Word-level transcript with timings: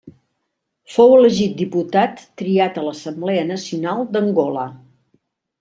Fou 0.93 1.13
elegit 1.17 1.53
diputat 1.59 2.25
triat 2.43 2.81
a 2.83 2.87
l'Assemblea 2.89 3.47
Nacional 3.53 4.05
d'Angola. 4.17 4.69